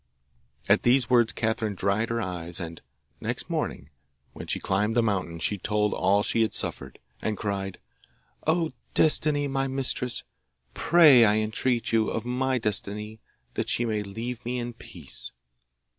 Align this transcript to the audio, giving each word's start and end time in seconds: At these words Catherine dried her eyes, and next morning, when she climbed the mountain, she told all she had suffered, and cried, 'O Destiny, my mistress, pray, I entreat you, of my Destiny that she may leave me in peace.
At 0.67 0.81
these 0.81 1.11
words 1.11 1.31
Catherine 1.31 1.75
dried 1.75 2.09
her 2.09 2.19
eyes, 2.19 2.59
and 2.59 2.81
next 3.19 3.51
morning, 3.51 3.91
when 4.33 4.47
she 4.47 4.59
climbed 4.59 4.95
the 4.95 5.03
mountain, 5.03 5.37
she 5.37 5.59
told 5.59 5.93
all 5.93 6.23
she 6.23 6.41
had 6.41 6.55
suffered, 6.55 6.97
and 7.21 7.37
cried, 7.37 7.77
'O 8.47 8.73
Destiny, 8.95 9.47
my 9.47 9.67
mistress, 9.67 10.23
pray, 10.73 11.23
I 11.23 11.35
entreat 11.37 11.91
you, 11.91 12.09
of 12.09 12.25
my 12.25 12.57
Destiny 12.57 13.19
that 13.53 13.69
she 13.69 13.85
may 13.85 14.01
leave 14.01 14.43
me 14.43 14.57
in 14.57 14.73
peace. 14.73 15.33